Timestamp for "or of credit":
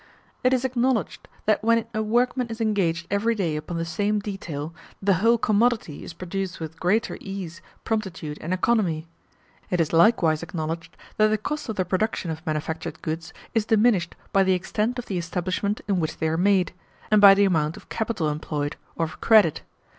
18.95-19.61